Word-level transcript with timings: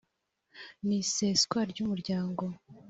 n 0.87 0.89
iseswa 1.01 1.59
ry 1.71 1.79
umuryango 1.83 2.43